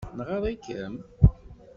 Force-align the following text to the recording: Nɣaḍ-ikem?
Nɣaḍ-ikem? 0.17 0.95